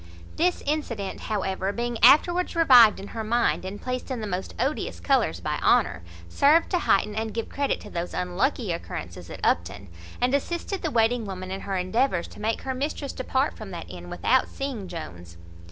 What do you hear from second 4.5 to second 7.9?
odious colours by Honour, served to heighten and give credit